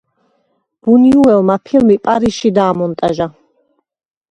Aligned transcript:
ბუნიუელმა 0.87 1.59
ფილმი 1.69 1.99
პარიზში 2.09 2.53
დაამონტაჟა. 2.59 3.31